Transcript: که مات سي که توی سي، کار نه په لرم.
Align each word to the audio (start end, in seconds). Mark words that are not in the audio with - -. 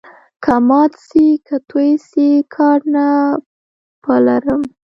که 0.43 0.53
مات 0.67 0.93
سي 1.07 1.25
که 1.47 1.57
توی 1.69 1.89
سي، 2.09 2.27
کار 2.55 2.79
نه 2.93 3.07
په 4.03 4.13
لرم. 4.25 4.61